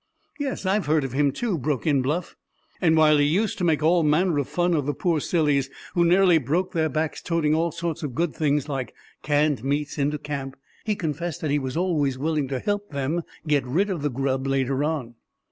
"Yes, 0.39 0.65
I've 0.65 0.87
heard 0.87 1.03
of 1.03 1.13
him, 1.13 1.31
too," 1.31 1.59
broke 1.59 1.85
in 1.85 2.01
Bluff; 2.01 2.35
"and 2.81 2.97
while 2.97 3.19
he 3.19 3.25
used 3.25 3.59
to 3.59 3.63
make 3.63 3.83
all 3.83 4.01
manner 4.01 4.39
of 4.39 4.49
fun 4.49 4.73
of 4.73 4.87
the 4.87 4.95
poor 4.95 5.19
sillies 5.19 5.69
who 5.93 6.03
nearly 6.03 6.39
broke 6.39 6.71
their 6.73 6.89
backs 6.89 7.21
toting 7.21 7.53
all 7.53 7.71
sorts 7.71 8.01
of 8.01 8.15
good 8.15 8.33
things 8.35 8.67
like 8.67 8.95
canned 9.21 9.63
meats 9.63 9.99
into 9.99 10.17
camp, 10.17 10.55
he 10.85 10.95
confessed 10.95 11.39
that 11.41 11.51
he 11.51 11.59
was 11.59 11.77
always 11.77 12.17
willing 12.17 12.47
to 12.47 12.57
help 12.57 12.89
them 12.89 13.21
get 13.45 13.63
rid 13.63 13.91
of 13.91 14.01
the 14.01 14.09
grub 14.09 14.47
later 14.47 14.83
on." 14.83 15.13